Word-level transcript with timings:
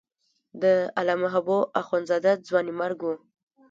د 0.61 0.63
علامه 0.99 1.27
حبو 1.33 1.57
اخند 1.81 2.05
زاده 2.09 2.31
ځوانیمرګ 2.47 2.99
و. 3.03 3.07